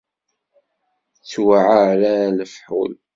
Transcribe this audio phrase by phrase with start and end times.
[1.17, 2.91] Ttuɛerran lefḥul.